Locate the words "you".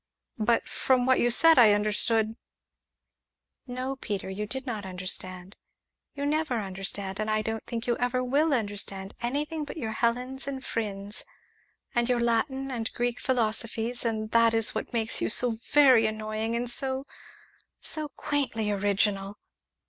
1.19-1.29, 4.31-4.47, 6.15-6.25, 7.85-7.95, 15.21-15.29